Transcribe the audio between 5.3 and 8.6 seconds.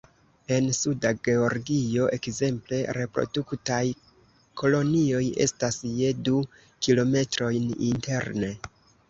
estas je du kilometrojn interne.